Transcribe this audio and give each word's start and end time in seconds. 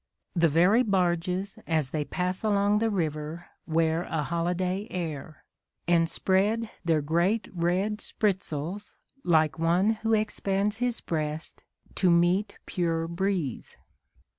The 0.35 0.47
very 0.47 0.81
barges 0.81 1.59
as 1.67 1.91
they 1.91 2.03
pass 2.03 2.43
along 2.43 2.79
the 2.79 2.89
river 2.89 3.45
wear 3.67 4.01
a 4.05 4.23
holiday 4.23 4.87
air, 4.89 5.43
and 5.87 6.09
spread 6.09 6.71
their 6.83 7.03
great 7.03 7.47
red 7.53 8.01
sprit 8.01 8.43
sails 8.43 8.95
like 9.23 9.59
one 9.59 9.91
who 10.01 10.15
expands 10.15 10.77
his 10.77 11.01
breast 11.01 11.61
to 11.93 12.09
meet 12.09 12.57
pure 12.65 13.07
breeze. 13.07 13.77